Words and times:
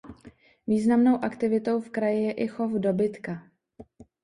Významnou 0.67 1.23
aktivitou 1.23 1.79
v 1.81 1.89
kraji 1.89 2.23
je 2.23 2.31
i 2.33 2.47
chov 2.47 2.71
dobytka. 2.79 3.47